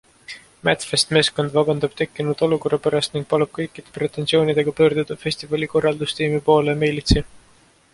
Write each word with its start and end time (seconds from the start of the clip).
Madfest 0.69 1.11
meeskond 1.17 1.53
vabandab 1.57 1.93
tekkinud 1.99 2.41
olukorra 2.49 2.81
pärast 2.87 3.19
ning 3.19 3.29
palub 3.35 3.53
kõikide 3.59 3.95
pretensioonidega 3.99 4.77
pöörduda 4.81 5.23
festivali 5.27 5.73
korraldustiimi 5.77 6.47
poole 6.51 6.79
meilitsi. 6.85 7.29